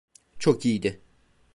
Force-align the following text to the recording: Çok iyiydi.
Çok 0.39 0.65
iyiydi. 0.65 1.01